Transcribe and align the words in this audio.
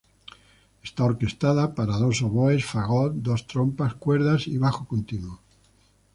Está 0.87 1.01
orquestada 1.11 1.63
para 1.75 1.99
dos 2.03 2.17
oboes, 2.27 2.65
fagot, 2.71 3.11
dos 3.27 3.41
trompas, 3.51 3.93
cuerdas 4.03 4.41
y 4.55 4.57
bajo 4.65 4.83
continuo. 4.93 5.35